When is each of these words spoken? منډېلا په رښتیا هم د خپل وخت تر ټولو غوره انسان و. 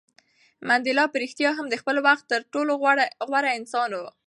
منډېلا 0.67 1.05
په 1.09 1.17
رښتیا 1.23 1.49
هم 1.55 1.65
د 1.69 1.75
خپل 1.81 1.95
وخت 2.07 2.23
تر 2.31 2.41
ټولو 2.53 2.71
غوره 3.31 3.51
انسان 3.59 3.89
و. 3.95 4.01